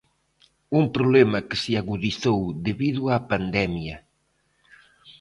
[0.79, 3.95] Un problema que se agudizou debido á pandemia.